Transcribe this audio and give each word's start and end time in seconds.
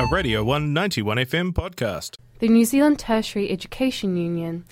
a 0.00 0.06
Radio 0.06 0.42
191 0.42 1.18
FM 1.18 1.52
podcast. 1.52 2.16
The 2.38 2.48
New 2.48 2.64
Zealand 2.64 2.98
Tertiary 2.98 3.50
Education 3.50 4.16
Union 4.16 4.64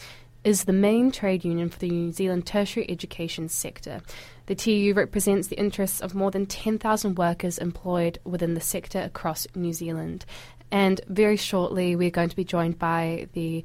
is 0.42 0.64
the 0.64 0.72
main 0.72 1.10
trade 1.12 1.44
union 1.44 1.68
for 1.68 1.78
the 1.78 1.90
New 1.90 2.12
Zealand 2.12 2.46
tertiary 2.46 2.90
education 2.90 3.50
sector. 3.50 4.00
The 4.46 4.54
TEU 4.54 4.94
represents 4.94 5.48
the 5.48 5.58
interests 5.58 6.00
of 6.00 6.14
more 6.14 6.30
than 6.30 6.46
10,000 6.46 7.18
workers 7.18 7.58
employed 7.58 8.18
within 8.24 8.54
the 8.54 8.62
sector 8.62 9.00
across 9.02 9.46
New 9.54 9.74
Zealand. 9.74 10.24
And 10.70 10.98
very 11.08 11.36
shortly, 11.36 11.94
we're 11.94 12.08
going 12.08 12.30
to 12.30 12.36
be 12.36 12.44
joined 12.44 12.78
by 12.78 13.28
the 13.34 13.64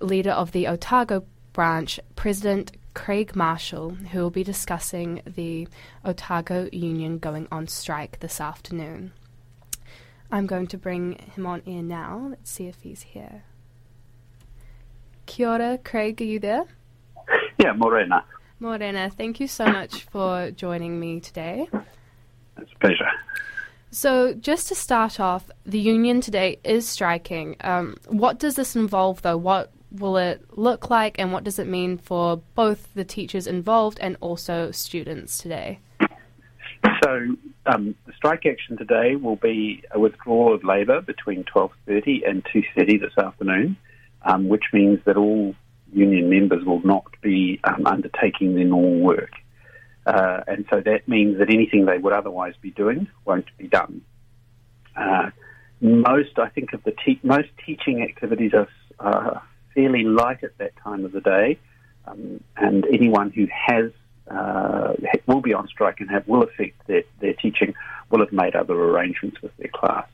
leader 0.00 0.32
of 0.32 0.50
the 0.50 0.66
Otago 0.66 1.24
branch, 1.52 2.00
President 2.16 2.72
Craig 2.94 3.36
Marshall, 3.36 3.90
who 3.90 4.18
will 4.18 4.30
be 4.30 4.42
discussing 4.42 5.22
the 5.24 5.68
Otago 6.04 6.68
Union 6.72 7.18
going 7.18 7.46
on 7.52 7.68
strike 7.68 8.18
this 8.18 8.40
afternoon. 8.40 9.12
I'm 10.32 10.46
going 10.46 10.66
to 10.68 10.78
bring 10.78 11.18
him 11.36 11.46
on 11.46 11.62
air 11.66 11.82
now. 11.82 12.28
Let's 12.30 12.50
see 12.50 12.66
if 12.66 12.80
he's 12.80 13.02
here. 13.02 13.44
Kia 15.26 15.46
ora, 15.46 15.78
Craig, 15.84 16.22
are 16.22 16.24
you 16.24 16.38
there? 16.38 16.64
Yeah, 17.58 17.74
Morena. 17.74 18.24
Morena, 18.58 19.10
thank 19.10 19.40
you 19.40 19.46
so 19.46 19.66
much 19.66 20.04
for 20.04 20.50
joining 20.50 20.98
me 20.98 21.20
today. 21.20 21.68
It's 22.56 22.72
a 22.72 22.78
pleasure. 22.78 23.10
So, 23.90 24.32
just 24.32 24.68
to 24.68 24.74
start 24.74 25.20
off, 25.20 25.50
the 25.66 25.78
union 25.78 26.22
today 26.22 26.58
is 26.64 26.88
striking. 26.88 27.56
Um, 27.60 27.98
what 28.06 28.38
does 28.38 28.56
this 28.56 28.74
involve, 28.74 29.20
though? 29.20 29.36
What 29.36 29.70
will 29.90 30.16
it 30.16 30.46
look 30.56 30.88
like, 30.88 31.18
and 31.18 31.30
what 31.30 31.44
does 31.44 31.58
it 31.58 31.66
mean 31.66 31.98
for 31.98 32.38
both 32.54 32.88
the 32.94 33.04
teachers 33.04 33.46
involved 33.46 33.98
and 34.00 34.16
also 34.22 34.70
students 34.70 35.36
today? 35.36 35.80
So, 37.04 37.36
um, 37.66 37.94
the 38.06 38.12
strike 38.14 38.44
action 38.46 38.76
today 38.76 39.16
will 39.16 39.36
be 39.36 39.82
a 39.90 39.98
withdrawal 39.98 40.54
of 40.54 40.64
labour 40.64 41.00
between 41.00 41.44
12.30 41.44 42.28
and 42.28 42.44
2.30 42.44 43.00
this 43.00 43.16
afternoon, 43.16 43.76
um, 44.22 44.48
which 44.48 44.64
means 44.72 45.00
that 45.04 45.16
all 45.16 45.54
union 45.92 46.30
members 46.30 46.64
will 46.64 46.82
not 46.82 47.04
be 47.20 47.60
um, 47.64 47.86
undertaking 47.86 48.54
their 48.54 48.64
normal 48.64 48.98
work. 49.00 49.32
Uh, 50.04 50.40
and 50.48 50.64
so 50.70 50.80
that 50.80 51.06
means 51.06 51.38
that 51.38 51.48
anything 51.50 51.86
they 51.86 51.98
would 51.98 52.12
otherwise 52.12 52.54
be 52.60 52.70
doing 52.70 53.06
won't 53.24 53.46
be 53.56 53.68
done. 53.68 54.02
Uh, 54.96 55.30
most, 55.80 56.38
I 56.38 56.48
think, 56.48 56.72
of 56.72 56.82
the 56.82 56.92
te- 57.04 57.20
most 57.22 57.48
teaching 57.64 58.02
activities 58.02 58.52
are 58.98 59.42
fairly 59.74 60.04
light 60.04 60.42
at 60.42 60.56
that 60.58 60.72
time 60.82 61.04
of 61.04 61.12
the 61.12 61.20
day, 61.20 61.58
um, 62.06 62.42
and 62.56 62.84
anyone 62.86 63.30
who 63.30 63.46
has 63.66 63.90
uh, 64.32 64.94
will 65.26 65.40
be 65.40 65.54
on 65.54 65.68
strike 65.68 66.00
and 66.00 66.10
have 66.10 66.26
will 66.26 66.42
affect 66.42 66.86
their, 66.86 67.02
their 67.20 67.34
teaching 67.34 67.74
will 68.10 68.20
have 68.20 68.32
made 68.32 68.54
other 68.54 68.74
arrangements 68.74 69.40
with 69.42 69.56
their 69.56 69.70
class. 69.72 70.06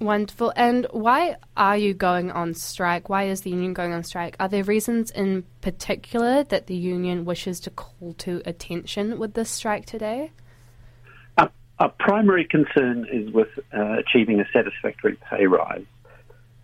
Wonderful. 0.00 0.52
And 0.56 0.86
why 0.92 1.36
are 1.58 1.76
you 1.76 1.92
going 1.92 2.30
on 2.30 2.54
strike? 2.54 3.10
Why 3.10 3.24
is 3.24 3.42
the 3.42 3.50
union 3.50 3.74
going 3.74 3.92
on 3.92 4.02
strike? 4.02 4.34
Are 4.40 4.48
there 4.48 4.64
reasons 4.64 5.10
in 5.10 5.44
particular 5.60 6.42
that 6.44 6.68
the 6.68 6.74
union 6.74 7.26
wishes 7.26 7.60
to 7.60 7.70
call 7.70 8.14
to 8.14 8.40
attention 8.46 9.18
with 9.18 9.34
this 9.34 9.50
strike 9.50 9.84
today? 9.84 10.30
Our, 11.36 11.50
our 11.78 11.90
primary 11.98 12.46
concern 12.46 13.06
is 13.12 13.30
with 13.30 13.48
uh, 13.76 13.98
achieving 13.98 14.40
a 14.40 14.46
satisfactory 14.54 15.18
pay 15.28 15.46
rise. 15.46 15.84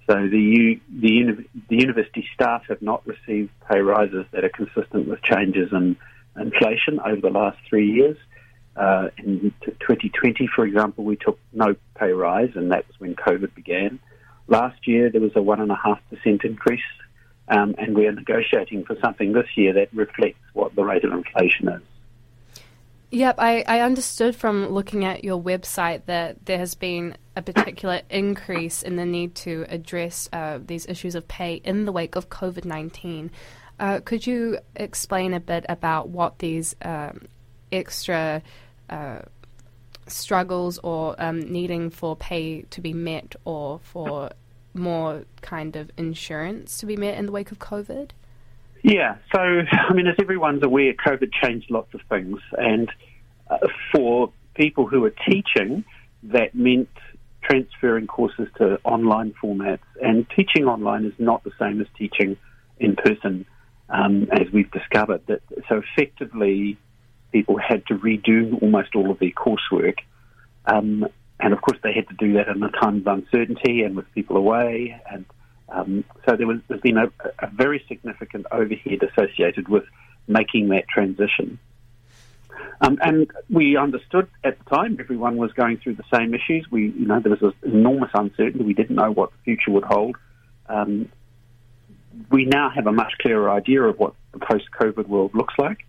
So 0.08 0.14
the, 0.14 0.81
the, 0.88 1.44
the 1.69 1.77
university 1.77 2.27
staff 2.34 2.64
have 2.69 2.83
not 2.83 3.06
received 3.06 3.50
pay 3.70 3.81
rises 3.81 4.25
that 4.31 4.45
are 4.45 4.48
consistent 4.48 5.09
with 5.09 5.22
changes 5.22 5.72
in 5.72 5.97
inflation 6.39 7.00
over 7.00 7.20
the 7.20 7.31
last 7.31 7.59
three 7.69 7.91
years. 7.91 8.17
Uh, 8.77 9.09
in 9.19 9.53
2020, 9.81 10.48
for 10.55 10.64
example, 10.67 11.05
we 11.05 11.17
took 11.17 11.39
no 11.53 11.75
pay 11.98 12.12
rise, 12.12 12.50
and 12.55 12.70
that 12.72 12.87
was 12.87 13.00
when 13.00 13.14
COVID 13.14 13.55
began. 13.55 13.98
Last 14.48 14.87
year, 14.87 15.11
there 15.11 15.20
was 15.20 15.33
a 15.34 15.41
1.5% 15.41 16.44
increase, 16.44 16.81
um, 17.48 17.75
and 17.78 17.97
we 17.97 18.06
are 18.06 18.12
negotiating 18.12 18.84
for 18.84 18.97
something 19.00 19.32
this 19.32 19.49
year 19.56 19.72
that 19.72 19.88
reflects 19.93 20.38
what 20.53 20.75
the 20.76 20.84
rate 20.84 21.05
of 21.05 21.12
inflation 21.12 21.69
is. 21.69 21.82
Yep, 23.11 23.37
I, 23.39 23.62
I 23.69 23.81
understood 23.81 24.34
from 24.34 24.69
looking 24.69 25.05
at 25.05 25.22
your 25.22 25.41
website 25.41 26.06
that 26.06 26.44
there 26.44 26.59
has 26.59 26.75
been 26.75 27.17
a 27.37 27.43
particular 27.43 28.00
increase 28.11 28.83
in 28.83 28.97
the 28.97 29.06
need 29.06 29.37
to 29.37 29.65
address 29.69 30.28
uh, 30.33 30.59
these 30.65 30.87
issues 30.87 31.15
of 31.15 31.28
pay 31.28 31.55
in 31.55 31.84
the 31.84 31.93
wake 31.93 32.17
of 32.17 32.28
COVID 32.28 32.65
19. 32.65 33.31
Uh, 33.78 34.00
could 34.05 34.27
you 34.27 34.59
explain 34.75 35.34
a 35.34 35.41
bit 35.41 35.65
about 35.69 36.09
what 36.09 36.41
these 36.41 36.75
um, 36.83 37.27
extra 37.71 38.43
uh, 38.91 39.21
struggles 40.09 40.78
or 40.78 41.15
um, 41.19 41.41
needing 41.41 41.91
for 41.91 42.17
pay 42.17 42.62
to 42.62 42.81
be 42.81 42.93
met 42.93 43.37
or 43.44 43.78
for 43.84 44.31
more 44.75 45.25
kind 45.43 45.77
of 45.77 45.91
insurance 45.97 46.78
to 46.78 46.87
be 46.87 46.97
met 46.97 47.17
in 47.19 47.27
the 47.27 47.33
wake 47.33 47.53
of 47.53 47.59
COVID? 47.61 48.11
Yeah, 48.86 49.16
so 49.34 49.41
I 49.41 49.92
mean, 49.94 50.06
as 50.06 50.14
everyone's 50.20 50.62
aware, 50.62 50.94
COVID 50.94 51.32
changed 51.42 51.72
lots 51.72 51.92
of 51.92 52.00
things, 52.08 52.38
and 52.56 52.88
uh, 53.50 53.58
for 53.92 54.32
people 54.54 54.86
who 54.86 55.04
are 55.04 55.14
teaching, 55.28 55.84
that 56.22 56.54
meant 56.54 56.88
transferring 57.42 58.06
courses 58.06 58.46
to 58.58 58.78
online 58.84 59.34
formats. 59.42 59.80
And 60.00 60.25
teaching 60.30 60.66
online 60.66 61.04
is 61.04 61.14
not 61.19 61.42
the 61.42 61.50
same 61.58 61.80
as 61.80 61.88
teaching 61.98 62.36
in 62.78 62.94
person, 62.94 63.44
um, 63.88 64.28
as 64.30 64.52
we've 64.52 64.70
discovered. 64.70 65.26
That 65.26 65.41
so 65.69 65.82
effectively, 65.82 66.78
people 67.32 67.58
had 67.58 67.84
to 67.88 67.94
redo 67.94 68.62
almost 68.62 68.94
all 68.94 69.10
of 69.10 69.19
their 69.19 69.32
coursework. 69.32 69.98
Um, 70.64 71.08
and 71.41 71.52
of 71.52 71.60
course, 71.60 71.78
they 71.82 71.92
had 71.92 72.08
to 72.08 72.14
do 72.14 72.34
that 72.34 72.46
in 72.46 72.62
a 72.62 72.70
time 72.70 72.98
of 72.98 73.06
uncertainty 73.08 73.82
and 73.82 73.96
with 73.96 74.06
people 74.14 74.36
away. 74.36 75.00
And 75.10 75.25
um, 75.69 76.04
so 76.25 76.37
there 76.37 76.47
was, 76.47 76.59
there's 76.69 76.81
been 76.81 76.97
a, 76.99 77.10
a, 77.41 77.49
very 77.49 77.84
significant 77.88 78.47
overhead 78.53 79.03
associated 79.03 79.69
with 79.69 79.84
making 80.28 80.69
that 80.69 80.88
transition. 80.88 81.59
Um, 82.81 82.99
and 83.03 83.31
we 83.50 83.76
understood 83.76 84.28
at 84.44 84.59
the 84.59 84.65
time 84.76 84.99
everyone 85.00 85.37
was 85.37 85.53
going 85.53 85.78
through 85.78 85.94
the 85.94 86.05
same 86.15 86.34
issues. 86.34 86.66
We, 86.71 86.91
you 86.91 87.06
know, 87.06 87.21
there 87.21 87.34
was 87.34 87.55
enormous 87.62 88.10
uncertainty. 88.15 88.65
We 88.65 88.75
didn't 88.75 88.97
know 88.97 89.10
what 89.10 89.31
the 89.32 89.38
future 89.44 89.71
would 89.72 89.84
hold. 89.84 90.16
Um, 90.69 91.10
we 92.31 92.44
now 92.44 92.71
have 92.71 92.87
a 92.87 92.93
much 92.93 93.12
clearer 93.21 93.50
idea 93.50 93.82
of 93.82 93.99
what 93.99 94.15
the 94.32 94.38
post-COVID 94.38 95.06
world 95.09 95.34
looks 95.34 95.55
like 95.59 95.87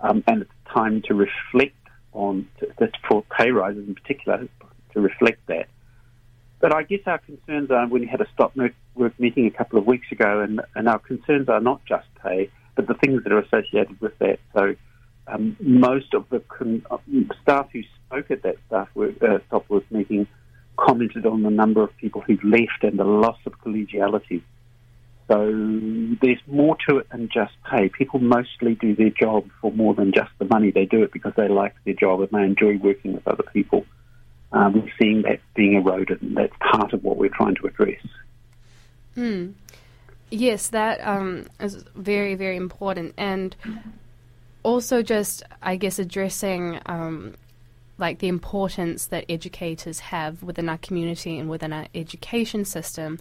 um, 0.00 0.22
and 0.26 0.42
it's 0.42 0.50
time 0.72 1.02
to 1.02 1.14
reflect 1.14 1.74
on 2.12 2.48
to, 2.60 2.90
for 3.08 3.24
pay 3.36 3.50
rises 3.50 3.86
in 3.86 3.94
particular 3.94 4.48
to 4.92 5.00
reflect 5.00 5.46
that. 5.46 5.68
But 6.60 6.74
I 6.74 6.82
guess 6.82 7.00
our 7.06 7.18
concerns 7.18 7.70
are 7.70 7.86
when 7.86 8.02
we 8.02 8.08
had 8.08 8.20
a 8.20 8.26
stop 8.34 8.56
work 8.56 9.20
meeting 9.20 9.46
a 9.46 9.50
couple 9.50 9.78
of 9.78 9.86
weeks 9.86 10.10
ago, 10.10 10.40
and, 10.40 10.60
and 10.74 10.88
our 10.88 10.98
concerns 10.98 11.48
are 11.48 11.60
not 11.60 11.84
just 11.84 12.06
pay, 12.22 12.50
but 12.74 12.86
the 12.86 12.94
things 12.94 13.22
that 13.22 13.32
are 13.32 13.38
associated 13.38 14.00
with 14.00 14.18
that. 14.18 14.40
So 14.54 14.74
um, 15.28 15.56
most 15.60 16.14
of 16.14 16.28
the 16.30 16.40
con- 16.40 16.84
staff 17.42 17.68
who 17.72 17.82
spoke 18.06 18.30
at 18.30 18.42
that 18.42 18.56
staff 18.66 18.88
work, 18.94 19.22
uh, 19.22 19.38
stop 19.46 19.68
work 19.68 19.84
meeting 19.90 20.26
commented 20.76 21.26
on 21.26 21.42
the 21.42 21.50
number 21.50 21.82
of 21.82 21.96
people 21.96 22.20
who've 22.20 22.42
left 22.42 22.82
and 22.82 22.98
the 22.98 23.04
loss 23.04 23.38
of 23.46 23.52
collegiality 23.60 24.42
so 25.28 25.36
there's 26.22 26.40
more 26.46 26.76
to 26.88 26.98
it 26.98 27.10
than 27.10 27.28
just 27.32 27.52
pay. 27.70 27.90
People 27.90 28.18
mostly 28.18 28.74
do 28.74 28.96
their 28.96 29.10
job 29.10 29.48
for 29.60 29.70
more 29.70 29.94
than 29.94 30.12
just 30.12 30.30
the 30.38 30.46
money. 30.46 30.70
They 30.70 30.86
do 30.86 31.02
it 31.02 31.12
because 31.12 31.34
they 31.36 31.48
like 31.48 31.74
their 31.84 31.94
job 31.94 32.22
and 32.22 32.30
they 32.32 32.44
enjoy 32.44 32.78
working 32.78 33.12
with 33.12 33.28
other 33.28 33.44
people. 33.52 33.84
Um, 34.52 34.74
we're 34.74 34.92
seeing 34.98 35.22
that 35.22 35.40
being 35.54 35.74
eroded, 35.74 36.22
and 36.22 36.36
that's 36.36 36.54
part 36.60 36.92
of 36.92 37.04
what 37.04 37.16
we're 37.16 37.28
trying 37.28 37.54
to 37.56 37.66
address. 37.66 38.00
Hmm. 39.14 39.50
Yes, 40.30 40.68
that 40.68 41.00
um, 41.06 41.46
is 41.60 41.84
very, 41.94 42.34
very 42.34 42.56
important. 42.56 43.14
And 43.16 43.54
also, 44.62 45.02
just, 45.02 45.42
I 45.62 45.76
guess, 45.76 45.98
addressing 45.98 46.80
um, 46.86 47.34
like 47.98 48.20
the 48.20 48.28
importance 48.28 49.06
that 49.06 49.24
educators 49.28 50.00
have 50.00 50.42
within 50.42 50.68
our 50.68 50.78
community 50.78 51.38
and 51.38 51.50
within 51.50 51.72
our 51.72 51.86
education 51.94 52.64
system. 52.64 53.18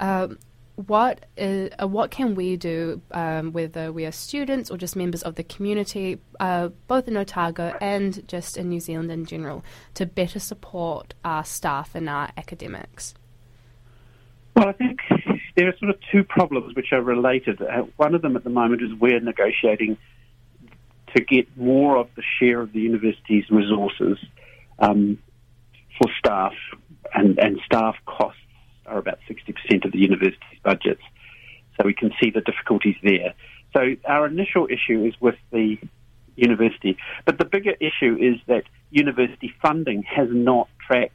Um, 0.00 0.38
what 0.76 1.26
is, 1.36 1.70
uh, 1.80 1.86
what 1.86 2.10
can 2.10 2.34
we 2.34 2.56
do, 2.56 3.00
um, 3.12 3.52
whether 3.52 3.92
we 3.92 4.04
are 4.06 4.12
students 4.12 4.70
or 4.70 4.76
just 4.76 4.96
members 4.96 5.22
of 5.22 5.36
the 5.36 5.44
community, 5.44 6.18
uh, 6.40 6.68
both 6.88 7.06
in 7.06 7.16
Otago 7.16 7.76
and 7.80 8.26
just 8.26 8.56
in 8.56 8.68
New 8.68 8.80
Zealand 8.80 9.10
in 9.10 9.24
general, 9.24 9.64
to 9.94 10.04
better 10.04 10.40
support 10.40 11.14
our 11.24 11.44
staff 11.44 11.94
and 11.94 12.08
our 12.08 12.30
academics? 12.36 13.14
Well, 14.56 14.68
I 14.68 14.72
think 14.72 14.98
there 15.56 15.68
are 15.68 15.76
sort 15.78 15.90
of 15.90 15.96
two 16.10 16.24
problems 16.24 16.74
which 16.74 16.92
are 16.92 17.02
related. 17.02 17.62
Uh, 17.62 17.84
one 17.96 18.14
of 18.14 18.22
them 18.22 18.36
at 18.36 18.44
the 18.44 18.50
moment 18.50 18.82
is 18.82 18.92
we're 18.98 19.20
negotiating 19.20 19.96
to 21.14 21.22
get 21.22 21.56
more 21.56 21.96
of 21.96 22.08
the 22.16 22.22
share 22.40 22.60
of 22.60 22.72
the 22.72 22.80
university's 22.80 23.48
resources 23.48 24.18
um, 24.80 25.18
for 25.98 26.10
staff 26.18 26.54
and, 27.14 27.38
and 27.38 27.60
staff 27.64 27.94
costs 28.06 28.40
are 28.94 29.00
about 29.00 29.18
60% 29.28 29.84
of 29.84 29.92
the 29.92 29.98
university's 29.98 30.58
budgets. 30.62 31.02
So 31.76 31.84
we 31.84 31.94
can 31.94 32.12
see 32.22 32.30
the 32.30 32.40
difficulties 32.40 32.96
there. 33.02 33.34
So 33.72 33.96
our 34.04 34.26
initial 34.26 34.68
issue 34.70 35.04
is 35.04 35.14
with 35.20 35.34
the 35.50 35.76
university. 36.36 36.96
But 37.24 37.38
the 37.38 37.44
bigger 37.44 37.74
issue 37.80 38.16
is 38.20 38.40
that 38.46 38.64
university 38.90 39.52
funding 39.60 40.04
has 40.04 40.28
not 40.30 40.68
tracked 40.86 41.12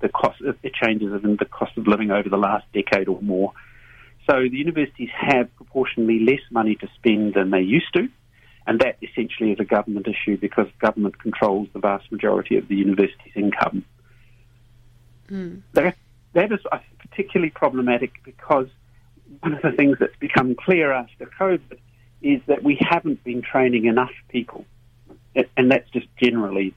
the 0.00 0.08
cost 0.08 0.40
of 0.42 0.60
the 0.62 0.70
changes 0.70 1.12
in 1.24 1.36
the 1.36 1.46
cost 1.46 1.76
of 1.78 1.86
living 1.86 2.10
over 2.10 2.28
the 2.28 2.36
last 2.36 2.66
decade 2.72 3.08
or 3.08 3.20
more. 3.22 3.52
So 4.28 4.42
the 4.42 4.56
universities 4.56 5.08
have 5.14 5.54
proportionally 5.56 6.20
less 6.20 6.40
money 6.50 6.74
to 6.76 6.88
spend 6.96 7.34
than 7.34 7.50
they 7.50 7.60
used 7.60 7.92
to, 7.94 8.08
and 8.66 8.80
that 8.80 8.98
essentially 9.00 9.52
is 9.52 9.60
a 9.60 9.64
government 9.64 10.06
issue 10.06 10.36
because 10.36 10.66
government 10.80 11.18
controls 11.18 11.68
the 11.72 11.78
vast 11.78 12.10
majority 12.12 12.56
of 12.56 12.68
the 12.68 12.74
university's 12.74 13.32
income. 13.34 13.84
Mm. 15.30 15.62
That, 15.72 15.96
that 16.34 16.52
is 16.52 16.60
particularly 17.16 17.50
problematic 17.50 18.12
because 18.24 18.68
one 19.40 19.54
of 19.54 19.62
the 19.62 19.72
things 19.72 19.96
that's 19.98 20.16
become 20.16 20.54
clear 20.54 20.92
after 20.92 21.26
COVID 21.40 21.78
is 22.22 22.40
that 22.46 22.62
we 22.62 22.78
haven't 22.80 23.24
been 23.24 23.42
training 23.42 23.86
enough 23.86 24.12
people. 24.28 24.64
And 25.56 25.70
that's 25.70 25.88
just 25.90 26.06
generally, 26.22 26.74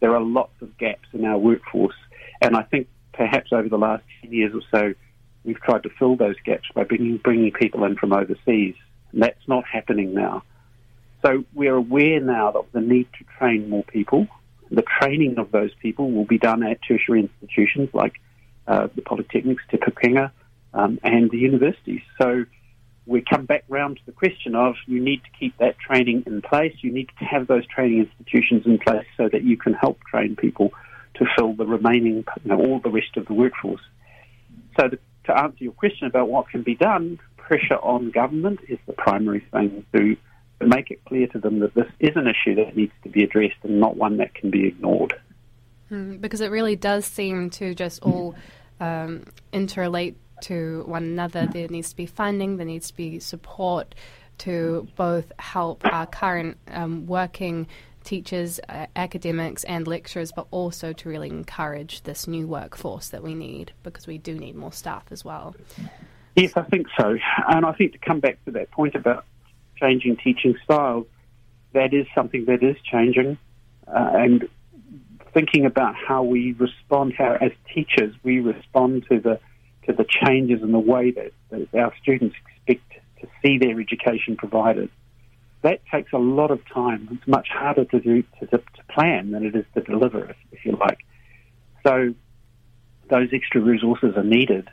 there 0.00 0.14
are 0.14 0.20
lots 0.20 0.52
of 0.60 0.76
gaps 0.78 1.08
in 1.12 1.24
our 1.24 1.38
workforce. 1.38 1.96
And 2.40 2.56
I 2.56 2.62
think 2.62 2.88
perhaps 3.12 3.52
over 3.52 3.68
the 3.68 3.78
last 3.78 4.04
10 4.22 4.32
years 4.32 4.54
or 4.54 4.62
so, 4.70 4.94
we've 5.44 5.60
tried 5.60 5.82
to 5.84 5.90
fill 5.98 6.16
those 6.16 6.36
gaps 6.44 6.68
by 6.74 6.84
bringing, 6.84 7.16
bringing 7.18 7.52
people 7.52 7.84
in 7.84 7.96
from 7.96 8.12
overseas. 8.12 8.74
And 9.12 9.22
that's 9.22 9.48
not 9.48 9.64
happening 9.70 10.14
now. 10.14 10.42
So 11.24 11.44
we're 11.54 11.76
aware 11.76 12.20
now 12.20 12.52
of 12.52 12.66
the 12.72 12.80
need 12.80 13.08
to 13.18 13.24
train 13.38 13.68
more 13.68 13.84
people. 13.84 14.28
The 14.70 14.84
training 15.00 15.38
of 15.38 15.50
those 15.50 15.74
people 15.80 16.10
will 16.12 16.26
be 16.26 16.38
done 16.38 16.62
at 16.62 16.78
tertiary 16.86 17.20
institutions 17.20 17.90
like 17.92 18.20
uh, 18.68 18.88
the 18.94 19.02
polytechnics, 19.02 19.60
Te 19.70 19.78
Pukenga, 19.78 20.30
um, 20.74 21.00
and 21.02 21.30
the 21.30 21.38
universities. 21.38 22.02
So 22.20 22.44
we 23.06 23.22
come 23.22 23.46
back 23.46 23.64
round 23.68 23.96
to 23.96 24.06
the 24.06 24.12
question 24.12 24.54
of 24.54 24.74
you 24.86 25.00
need 25.00 25.22
to 25.24 25.30
keep 25.40 25.56
that 25.58 25.78
training 25.78 26.24
in 26.26 26.42
place. 26.42 26.74
You 26.82 26.92
need 26.92 27.08
to 27.18 27.24
have 27.24 27.46
those 27.46 27.66
training 27.66 28.00
institutions 28.00 28.66
in 28.66 28.78
place 28.78 29.06
so 29.16 29.28
that 29.30 29.42
you 29.42 29.56
can 29.56 29.72
help 29.72 29.98
train 30.04 30.36
people 30.36 30.72
to 31.14 31.24
fill 31.36 31.54
the 31.54 31.66
remaining, 31.66 32.24
you 32.44 32.50
know, 32.50 32.58
all 32.58 32.80
the 32.80 32.90
rest 32.90 33.16
of 33.16 33.26
the 33.26 33.32
workforce. 33.32 33.80
So 34.78 34.88
the, 34.88 34.98
to 35.24 35.36
answer 35.36 35.64
your 35.64 35.72
question 35.72 36.06
about 36.06 36.28
what 36.28 36.50
can 36.50 36.62
be 36.62 36.74
done, 36.74 37.18
pressure 37.38 37.78
on 37.82 38.10
government 38.10 38.60
is 38.68 38.78
the 38.86 38.92
primary 38.92 39.44
thing 39.50 39.84
to 39.94 40.16
make 40.60 40.90
it 40.90 41.02
clear 41.06 41.26
to 41.28 41.38
them 41.38 41.60
that 41.60 41.74
this 41.74 41.86
is 42.00 42.14
an 42.14 42.26
issue 42.26 42.54
that 42.56 42.76
needs 42.76 42.92
to 43.04 43.08
be 43.08 43.24
addressed 43.24 43.56
and 43.62 43.80
not 43.80 43.96
one 43.96 44.18
that 44.18 44.34
can 44.34 44.50
be 44.50 44.66
ignored. 44.66 45.14
Mm, 45.90 46.20
because 46.20 46.40
it 46.40 46.50
really 46.50 46.76
does 46.76 47.06
seem 47.06 47.48
to 47.50 47.74
just 47.74 48.02
all 48.02 48.34
um, 48.80 49.24
interrelate 49.52 50.14
to 50.42 50.84
one 50.86 51.02
another. 51.02 51.46
There 51.46 51.68
needs 51.68 51.90
to 51.90 51.96
be 51.96 52.06
funding, 52.06 52.56
there 52.56 52.66
needs 52.66 52.88
to 52.88 52.96
be 52.96 53.18
support 53.18 53.94
to 54.38 54.86
both 54.96 55.32
help 55.38 55.84
our 55.84 56.06
current 56.06 56.56
um, 56.68 57.06
working 57.06 57.66
teachers, 58.04 58.60
uh, 58.68 58.86
academics, 58.96 59.64
and 59.64 59.86
lecturers, 59.86 60.32
but 60.32 60.46
also 60.50 60.92
to 60.92 61.08
really 61.08 61.28
encourage 61.28 62.02
this 62.02 62.26
new 62.26 62.46
workforce 62.46 63.08
that 63.08 63.22
we 63.22 63.34
need 63.34 63.72
because 63.82 64.06
we 64.06 64.16
do 64.16 64.34
need 64.34 64.54
more 64.54 64.72
staff 64.72 65.04
as 65.10 65.24
well. 65.24 65.54
Yes, 66.34 66.52
I 66.56 66.62
think 66.62 66.86
so. 66.98 67.18
And 67.48 67.66
I 67.66 67.72
think 67.72 67.92
to 67.92 67.98
come 67.98 68.20
back 68.20 68.42
to 68.44 68.52
that 68.52 68.70
point 68.70 68.94
about 68.94 69.24
changing 69.76 70.16
teaching 70.16 70.56
styles, 70.64 71.06
that 71.72 71.92
is 71.92 72.06
something 72.14 72.44
that 72.46 72.62
is 72.62 72.76
changing. 72.90 73.36
Uh, 73.86 74.10
and 74.14 74.48
thinking 75.38 75.66
about 75.66 75.94
how 75.94 76.24
we 76.24 76.52
respond, 76.52 77.14
how 77.16 77.38
as 77.40 77.52
teachers 77.72 78.12
we 78.24 78.40
respond 78.40 79.06
to 79.08 79.20
the 79.20 79.38
to 79.86 79.92
the 79.92 80.04
changes 80.04 80.62
in 80.62 80.72
the 80.72 80.78
way 80.78 81.12
that, 81.12 81.32
that 81.50 81.78
our 81.78 81.94
students 82.02 82.34
expect 82.66 83.00
to 83.20 83.28
see 83.40 83.56
their 83.56 83.80
education 83.80 84.36
provided. 84.36 84.90
That 85.62 85.80
takes 85.92 86.12
a 86.12 86.18
lot 86.18 86.50
of 86.50 86.60
time. 86.68 87.08
It's 87.12 87.26
much 87.28 87.48
harder 87.50 87.84
to 87.84 88.00
do 88.00 88.24
to, 88.40 88.46
to 88.46 88.62
plan 88.90 89.30
than 89.30 89.46
it 89.46 89.54
is 89.54 89.64
to 89.74 89.80
deliver, 89.80 90.24
if, 90.24 90.36
if 90.50 90.64
you 90.64 90.72
like. 90.72 90.98
So 91.86 92.14
those 93.08 93.28
extra 93.32 93.60
resources 93.60 94.16
are 94.16 94.24
needed 94.24 94.68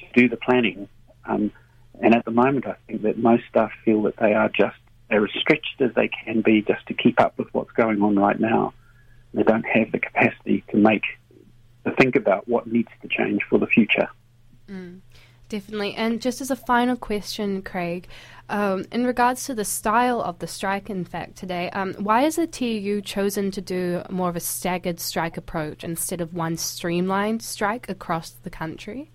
to 0.00 0.20
do 0.20 0.28
the 0.28 0.36
planning. 0.36 0.86
Um, 1.24 1.50
and 2.00 2.14
at 2.14 2.26
the 2.26 2.30
moment, 2.30 2.66
I 2.66 2.76
think 2.86 3.02
that 3.02 3.16
most 3.16 3.44
staff 3.48 3.70
feel 3.86 4.02
that 4.02 4.16
they 4.18 4.34
are 4.34 4.50
just 4.50 4.76
they're 5.08 5.24
as 5.24 5.30
stretched 5.40 5.80
as 5.80 5.94
they 5.94 6.08
can 6.08 6.42
be 6.42 6.60
just 6.60 6.86
to 6.88 6.94
keep 6.94 7.18
up 7.20 7.38
with 7.38 7.48
what's 7.52 7.72
going 7.72 8.02
on 8.02 8.16
right 8.16 8.38
now. 8.38 8.74
They 9.34 9.42
don't 9.42 9.64
have 9.64 9.92
the 9.92 9.98
capacity 9.98 10.64
to 10.70 10.76
make 10.76 11.04
to 11.84 11.94
think 11.96 12.16
about 12.16 12.48
what 12.48 12.66
needs 12.66 12.88
to 13.02 13.08
change 13.08 13.42
for 13.48 13.58
the 13.58 13.66
future. 13.66 14.08
Mm, 14.68 15.00
definitely. 15.48 15.94
And 15.94 16.20
just 16.20 16.40
as 16.40 16.50
a 16.50 16.56
final 16.56 16.96
question, 16.96 17.62
Craig, 17.62 18.08
um, 18.48 18.86
in 18.90 19.04
regards 19.04 19.44
to 19.46 19.54
the 19.54 19.64
style 19.64 20.20
of 20.22 20.38
the 20.38 20.46
strike, 20.46 20.88
in 20.88 21.04
fact, 21.04 21.36
today, 21.36 21.70
um, 21.70 21.94
why 21.94 22.22
has 22.22 22.36
the 22.36 22.46
TEU 22.46 23.00
chosen 23.00 23.50
to 23.50 23.60
do 23.60 24.02
more 24.10 24.28
of 24.28 24.36
a 24.36 24.40
staggered 24.40 25.00
strike 25.00 25.36
approach 25.36 25.84
instead 25.84 26.20
of 26.20 26.34
one 26.34 26.56
streamlined 26.56 27.42
strike 27.42 27.88
across 27.88 28.30
the 28.30 28.50
country? 28.50 29.10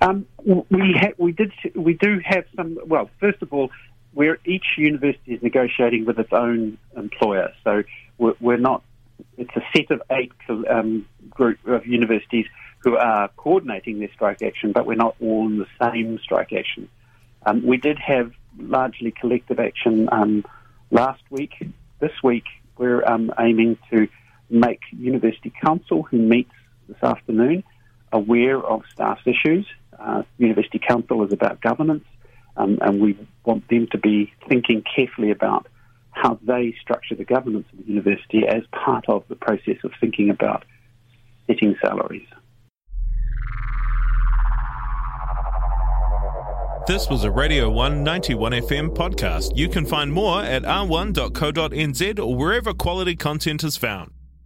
Um, 0.00 0.26
we 0.44 0.96
ha- 0.98 1.14
we 1.16 1.30
did 1.30 1.52
we 1.76 1.94
do 1.94 2.20
have 2.24 2.44
some. 2.56 2.76
Well, 2.86 3.08
first 3.20 3.40
of 3.40 3.52
all, 3.52 3.70
where 4.14 4.38
each 4.44 4.64
university 4.76 5.34
is 5.34 5.42
negotiating 5.42 6.06
with 6.06 6.18
its 6.18 6.32
own 6.32 6.76
employer, 6.96 7.52
so 7.62 7.84
we're, 8.18 8.34
we're 8.40 8.56
not. 8.56 8.82
It's 9.36 9.54
a 9.56 9.62
set 9.74 9.90
of 9.90 10.02
eight 10.10 10.32
um, 10.48 11.06
group 11.30 11.58
of 11.66 11.86
universities 11.86 12.46
who 12.80 12.96
are 12.96 13.28
coordinating 13.36 13.98
their 14.00 14.10
strike 14.12 14.42
action, 14.42 14.72
but 14.72 14.86
we're 14.86 14.94
not 14.94 15.16
all 15.20 15.46
in 15.46 15.58
the 15.58 15.66
same 15.80 16.18
strike 16.18 16.52
action. 16.52 16.88
Um, 17.46 17.64
we 17.64 17.76
did 17.76 17.98
have 17.98 18.32
largely 18.58 19.10
collective 19.12 19.58
action 19.58 20.08
um, 20.12 20.44
last 20.90 21.22
week. 21.30 21.54
This 22.00 22.12
week, 22.22 22.44
we're 22.76 23.04
um, 23.04 23.32
aiming 23.38 23.78
to 23.90 24.08
make 24.50 24.80
University 24.90 25.52
Council, 25.64 26.02
who 26.02 26.18
meets 26.18 26.52
this 26.88 27.02
afternoon, 27.02 27.64
aware 28.12 28.58
of 28.58 28.82
staff's 28.92 29.22
issues. 29.26 29.66
Uh, 29.98 30.22
University 30.38 30.78
Council 30.78 31.24
is 31.24 31.32
about 31.32 31.60
governance, 31.60 32.04
um, 32.56 32.78
and 32.82 33.00
we 33.00 33.16
want 33.44 33.66
them 33.68 33.86
to 33.92 33.98
be 33.98 34.32
thinking 34.48 34.82
carefully 34.82 35.30
about 35.30 35.66
how 36.12 36.38
they 36.42 36.74
structure 36.80 37.14
the 37.14 37.24
governance 37.24 37.66
of 37.72 37.78
the 37.78 37.92
university 37.92 38.46
as 38.46 38.62
part 38.72 39.04
of 39.08 39.24
the 39.28 39.36
process 39.36 39.76
of 39.84 39.92
thinking 40.00 40.30
about 40.30 40.64
setting 41.46 41.74
salaries. 41.84 42.26
This 46.86 47.08
was 47.08 47.22
a 47.24 47.30
Radio 47.30 47.70
191 47.70 48.52
FM 48.52 48.94
podcast. 48.94 49.56
You 49.56 49.68
can 49.68 49.86
find 49.86 50.12
more 50.12 50.42
at 50.42 50.62
r1.co.nz 50.62 52.18
or 52.18 52.34
wherever 52.34 52.74
quality 52.74 53.14
content 53.14 53.62
is 53.62 53.76
found. 53.76 54.10